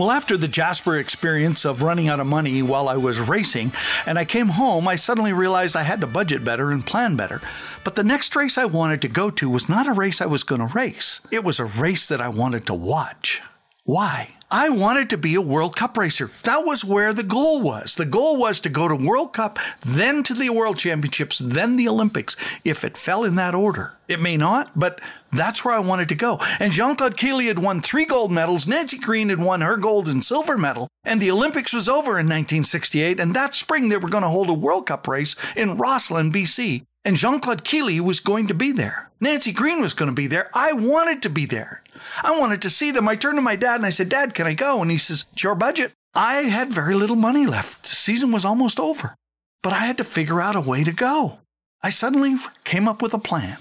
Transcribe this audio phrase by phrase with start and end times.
[0.00, 3.70] Well, after the Jasper experience of running out of money while I was racing,
[4.06, 7.42] and I came home, I suddenly realized I had to budget better and plan better.
[7.84, 10.42] But the next race I wanted to go to was not a race I was
[10.42, 13.42] going to race, it was a race that I wanted to watch.
[13.90, 14.34] Why?
[14.52, 16.30] I wanted to be a World Cup racer.
[16.44, 17.96] That was where the goal was.
[17.96, 21.88] The goal was to go to World Cup, then to the World Championships, then the
[21.88, 23.94] Olympics, if it fell in that order.
[24.06, 25.00] It may not, but
[25.32, 26.38] that's where I wanted to go.
[26.60, 30.06] And Jean Claude Killy had won three gold medals, Nancy Greene had won her gold
[30.06, 33.18] and silver medal, and the Olympics was over in 1968.
[33.18, 36.84] And that spring, they were going to hold a World Cup race in Rossland, BC.
[37.04, 39.10] And Jean Claude Killy was going to be there.
[39.20, 40.48] Nancy Greene was going to be there.
[40.54, 41.82] I wanted to be there.
[42.22, 43.08] I wanted to see them.
[43.08, 44.82] I turned to my dad and I said, Dad, can I go?
[44.82, 45.92] And he says, It's your budget.
[46.14, 47.82] I had very little money left.
[47.82, 49.14] The season was almost over,
[49.62, 51.38] but I had to figure out a way to go.
[51.82, 53.58] I suddenly came up with a plan.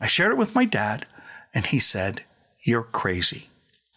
[0.00, 1.06] I shared it with my dad,
[1.52, 2.24] and he said,
[2.64, 3.48] You're crazy.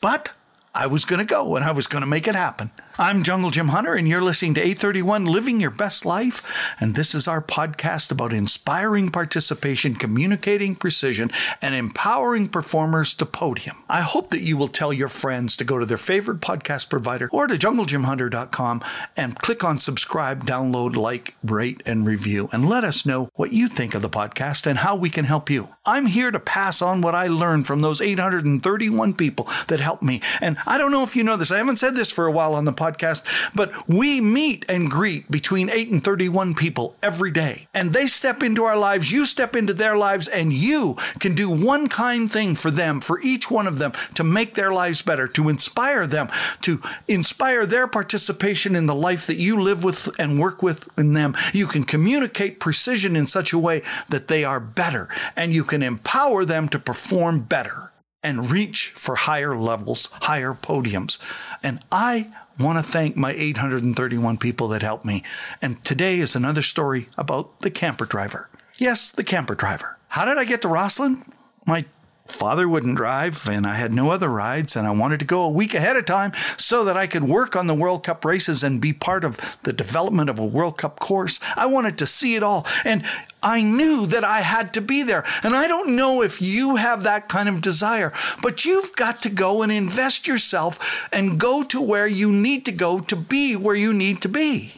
[0.01, 0.31] But
[0.73, 2.71] I was going to go and I was going to make it happen.
[2.97, 6.75] I'm Jungle Jim Hunter, and you're listening to 831 Living Your Best Life.
[6.79, 11.31] And this is our podcast about inspiring participation, communicating precision,
[11.63, 13.77] and empowering performers to podium.
[13.89, 17.27] I hope that you will tell your friends to go to their favorite podcast provider
[17.31, 18.83] or to junglejimhunter.com
[19.17, 23.67] and click on subscribe, download, like, rate, and review, and let us know what you
[23.67, 25.69] think of the podcast and how we can help you.
[25.85, 30.21] I'm here to pass on what I learned from those 831 people that helped me.
[30.39, 32.55] And I don't know if you know this, I haven't said this for a while
[32.55, 33.21] on the podcast
[33.55, 37.67] but we meet and greet between 8 and 31 people every day.
[37.73, 41.49] And they step into our lives, you step into their lives, and you can do
[41.49, 45.27] one kind thing for them, for each one of them, to make their lives better,
[45.27, 46.29] to inspire them,
[46.61, 51.13] to inspire their participation in the life that you live with and work with in
[51.13, 51.35] them.
[51.53, 55.83] You can communicate precision in such a way that they are better, and you can
[55.83, 57.90] empower them to perform better
[58.23, 61.19] and reach for higher levels, higher podiums.
[61.63, 62.27] And I
[62.59, 65.23] want to thank my 831 people that helped me.
[65.61, 68.49] And today is another story about the camper driver.
[68.77, 69.97] Yes, the camper driver.
[70.09, 71.23] How did I get to Rossland?
[71.65, 71.85] My
[72.25, 75.49] father wouldn't drive and I had no other rides and I wanted to go a
[75.49, 78.81] week ahead of time so that I could work on the World Cup races and
[78.81, 81.39] be part of the development of a World Cup course.
[81.55, 83.03] I wanted to see it all and
[83.43, 85.23] I knew that I had to be there.
[85.43, 89.29] And I don't know if you have that kind of desire, but you've got to
[89.29, 93.75] go and invest yourself and go to where you need to go to be where
[93.75, 94.73] you need to be.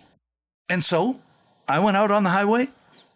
[0.69, 1.19] And so
[1.67, 2.69] I went out on the highway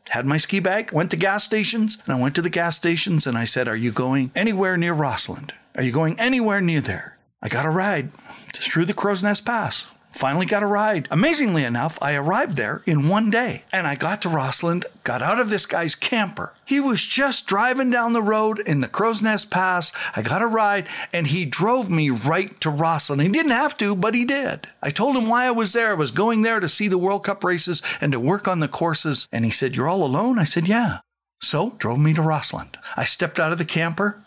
[0.09, 3.27] had my ski bag, went to gas stations, and I went to the gas stations
[3.27, 5.53] and I said, Are you going anywhere near Rossland?
[5.75, 7.17] Are you going anywhere near there?
[7.41, 8.11] I got a ride
[8.53, 9.91] through the Crow's Nest Pass.
[10.17, 11.07] Finally got a ride.
[11.11, 15.39] Amazingly enough, I arrived there in one day and I got to Rossland, got out
[15.39, 16.55] of this guy's camper.
[16.65, 19.93] He was just driving down the road in the Crow's Nest Pass.
[20.15, 23.21] I got a ride and he drove me right to Rossland.
[23.21, 24.65] He didn't have to, but he did.
[24.81, 25.91] I told him why I was there.
[25.91, 28.67] I was going there to see the World Cup races and to work on the
[28.67, 29.27] courses.
[29.31, 30.39] And he said, You're all alone?
[30.39, 30.97] I said, Yeah.
[31.41, 32.75] So drove me to Rossland.
[32.95, 34.19] I stepped out of the camper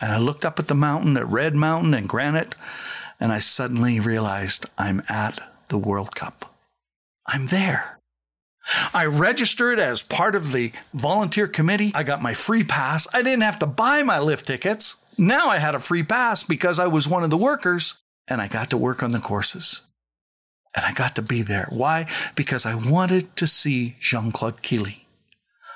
[0.00, 2.54] and I looked up at the mountain, at Red Mountain and Granite
[3.20, 5.38] and I suddenly realized I'm at
[5.68, 6.54] the World Cup.
[7.26, 7.98] I'm there.
[8.92, 11.92] I registered as part of the volunteer committee.
[11.94, 13.06] I got my free pass.
[13.12, 14.96] I didn't have to buy my lift tickets.
[15.18, 18.48] Now I had a free pass because I was one of the workers and I
[18.48, 19.82] got to work on the courses.
[20.74, 21.68] And I got to be there.
[21.70, 22.06] Why?
[22.34, 25.03] Because I wanted to see Jean Claude Killy.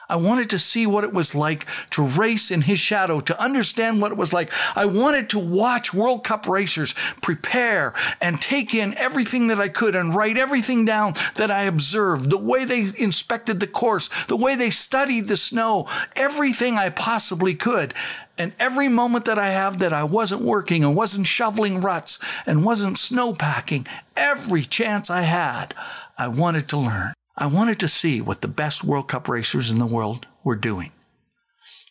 [0.08, 4.00] I wanted to see what it was like to race in his shadow, to understand
[4.00, 4.50] what it was like.
[4.76, 9.94] I wanted to watch World Cup racers prepare and take in everything that I could
[9.94, 14.54] and write everything down that I observed, the way they inspected the course, the way
[14.56, 15.86] they studied the snow,
[16.16, 17.92] everything I possibly could.
[18.38, 22.64] And every moment that I have that I wasn't working and wasn't shoveling ruts and
[22.64, 25.74] wasn't snowpacking, every chance I had,
[26.16, 27.14] I wanted to learn.
[27.40, 30.90] I wanted to see what the best World Cup racers in the world were doing.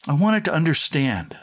[0.05, 1.37] I wanted to understand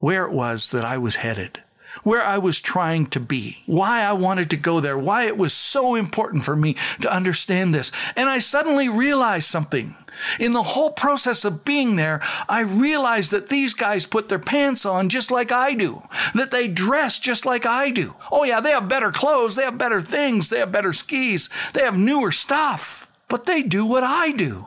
[0.00, 1.62] where it was that I was headed,
[2.02, 5.52] where I was trying to be, why I wanted to go there, why it was
[5.52, 7.92] so important for me to understand this.
[8.16, 9.94] And I suddenly realized something.
[10.38, 14.84] In the whole process of being there, I realized that these guys put their pants
[14.84, 16.02] on just like I do,
[16.34, 18.14] that they dress just like I do.
[18.30, 21.82] Oh, yeah, they have better clothes, they have better things, they have better skis, they
[21.82, 24.66] have newer stuff, but they do what I do.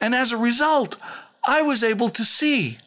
[0.00, 0.96] And as a result,
[1.46, 2.78] I was able to see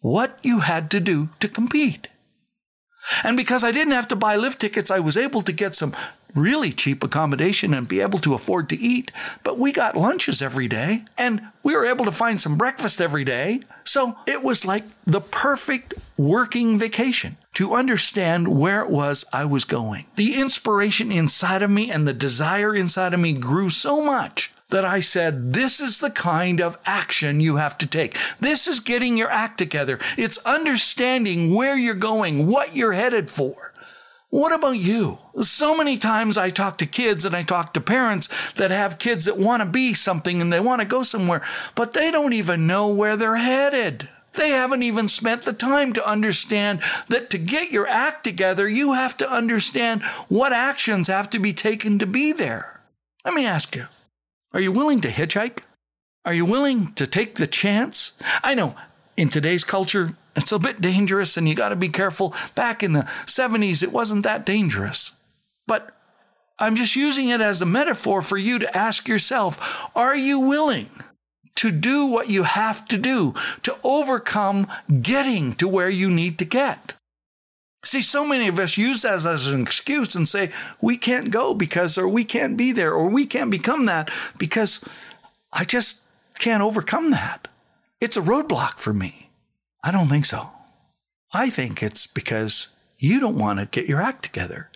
[0.00, 2.08] what you had to do to compete.
[3.24, 5.94] And because I didn't have to buy lift tickets, I was able to get some
[6.34, 9.10] really cheap accommodation and be able to afford to eat.
[9.42, 13.24] But we got lunches every day and we were able to find some breakfast every
[13.24, 13.60] day.
[13.84, 19.64] So it was like the perfect working vacation to understand where it was I was
[19.64, 20.06] going.
[20.16, 24.84] The inspiration inside of me and the desire inside of me grew so much that
[24.84, 28.16] I said, this is the kind of action you have to take.
[28.38, 29.98] This is getting your act together.
[30.16, 33.72] It's understanding where you're going, what you're headed for.
[34.30, 35.18] What about you?
[35.40, 39.24] So many times I talk to kids and I talk to parents that have kids
[39.24, 41.42] that want to be something and they want to go somewhere,
[41.74, 44.06] but they don't even know where they're headed.
[44.34, 48.92] They haven't even spent the time to understand that to get your act together, you
[48.92, 52.82] have to understand what actions have to be taken to be there.
[53.24, 53.86] Let me ask you
[54.52, 55.60] are you willing to hitchhike?
[56.24, 58.12] Are you willing to take the chance?
[58.42, 58.74] I know
[59.16, 62.34] in today's culture, it's a bit dangerous and you got to be careful.
[62.54, 65.12] Back in the 70s, it wasn't that dangerous.
[65.66, 65.96] But
[66.58, 70.88] I'm just using it as a metaphor for you to ask yourself are you willing
[71.56, 73.34] to do what you have to do
[73.64, 74.68] to overcome
[75.02, 76.94] getting to where you need to get?
[77.84, 80.50] See, so many of us use that as an excuse and say,
[80.82, 84.84] we can't go because, or we can't be there, or we can't become that because
[85.52, 86.02] I just
[86.38, 87.46] can't overcome that.
[88.00, 89.30] It's a roadblock for me.
[89.84, 90.50] I don't think so.
[91.32, 94.70] I think it's because you don't want to get your act together.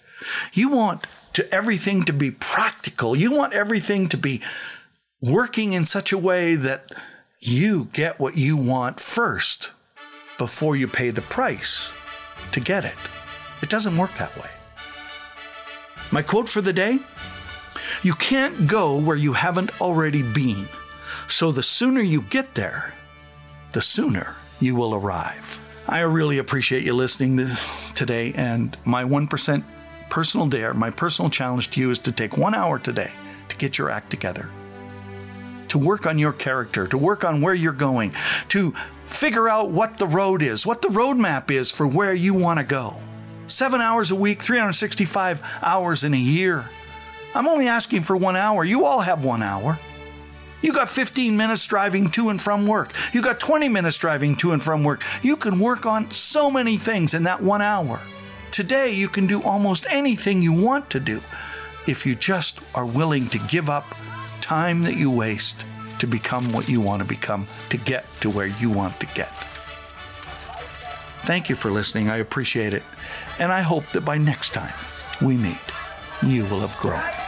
[0.52, 3.16] You want to everything to be practical.
[3.16, 4.42] You want everything to be
[5.20, 6.92] working in such a way that
[7.40, 9.72] you get what you want first
[10.38, 11.92] before you pay the price
[12.50, 12.96] to get it.
[13.62, 14.50] It doesn't work that way.
[16.10, 16.98] My quote for the day
[18.02, 20.66] You can't go where you haven't already been.
[21.28, 22.94] So the sooner you get there,
[23.70, 25.60] the sooner you will arrive.
[25.88, 27.40] I really appreciate you listening
[27.94, 29.64] today, and my 1%
[30.10, 33.10] personal dare, my personal challenge to you is to take one hour today
[33.48, 34.50] to get your act together,
[35.72, 38.12] to work on your character, to work on where you're going,
[38.48, 38.72] to
[39.06, 42.64] figure out what the road is, what the roadmap is for where you want to
[42.64, 42.94] go.
[43.46, 46.66] Seven hours a week, 365 hours in a year.
[47.34, 48.64] I'm only asking for one hour.
[48.64, 49.78] You all have one hour.
[50.60, 52.92] You got 15 minutes driving to and from work.
[53.14, 55.02] You got 20 minutes driving to and from work.
[55.22, 57.98] You can work on so many things in that one hour.
[58.50, 61.22] Today, you can do almost anything you want to do
[61.86, 63.86] if you just are willing to give up
[64.52, 65.64] time that you waste
[65.98, 69.32] to become what you want to become, to get to where you want to get.
[71.24, 72.10] Thank you for listening.
[72.10, 72.82] I appreciate it.
[73.38, 74.74] And I hope that by next time
[75.22, 75.56] we meet,
[76.22, 77.21] you will have grown.